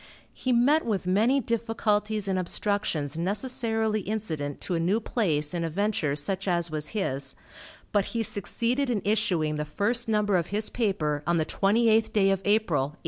[0.33, 5.69] He met with many difficulties and obstructions, necessarily incident to a new place in a
[5.69, 7.35] venture such as was his,
[7.91, 12.13] but he succeeded in issuing the first number of his paper on the twenty eighth
[12.13, 12.97] day of April, 1849.